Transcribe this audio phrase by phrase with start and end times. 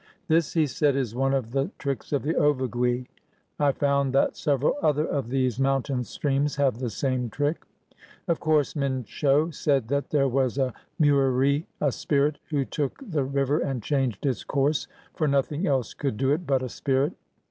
[0.29, 3.05] "This," he said, "is one of the tricks of the Ovigui."
[3.59, 7.63] I found that several other of these mountain streams have the same trick.
[8.27, 13.23] Of course Min sho said that there was a muiri (a spirit) who took the
[13.23, 17.13] river and changed its course, for nothing else could do it but a spirit.